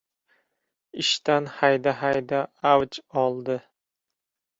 [1.03, 2.39] Ishdan hayda-hayda
[2.71, 3.59] avj oldi.